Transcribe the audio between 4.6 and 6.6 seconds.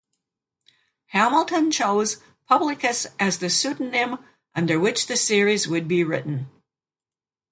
which the series would be written.